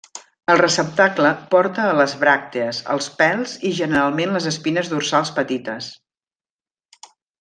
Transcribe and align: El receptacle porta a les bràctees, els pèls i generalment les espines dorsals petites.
El 0.51 0.59
receptacle 0.59 1.33
porta 1.51 1.83
a 1.89 1.99
les 1.99 2.15
bràctees, 2.23 2.79
els 2.95 3.09
pèls 3.19 3.53
i 3.69 3.75
generalment 3.81 4.33
les 4.39 4.49
espines 4.53 4.91
dorsals 4.95 5.33
petites. 5.41 5.91